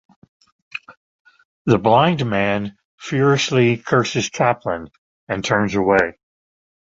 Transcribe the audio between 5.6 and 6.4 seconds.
away.